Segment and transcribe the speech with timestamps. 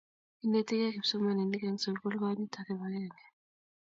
[0.45, 3.25] Inetigei kipsimaninik eng' sukul konyit ak kibagenge